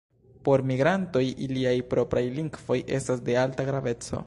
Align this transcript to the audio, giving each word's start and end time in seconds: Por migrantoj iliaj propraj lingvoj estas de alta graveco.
Por 0.47 0.61
migrantoj 0.69 1.21
iliaj 1.49 1.75
propraj 1.93 2.25
lingvoj 2.39 2.81
estas 2.99 3.25
de 3.31 3.39
alta 3.47 3.71
graveco. 3.71 4.19